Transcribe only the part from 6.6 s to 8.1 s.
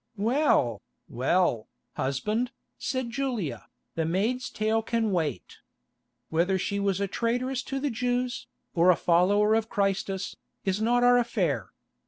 was a traitress to the